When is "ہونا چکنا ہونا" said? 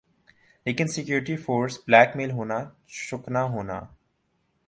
2.31-3.79